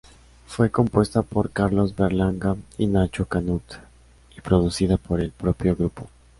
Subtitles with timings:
[0.47, 3.61] Fue compuesta por Carlos Berlanga y Nacho Canut
[4.35, 6.09] y producida por el propio grupo.